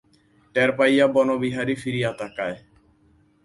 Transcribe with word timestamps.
টের 0.55 0.69
পাইয়া 0.77 1.05
বনবিহারী 1.07 1.75
ফিরিয়া 1.75 2.11
তাকায়। 2.19 2.57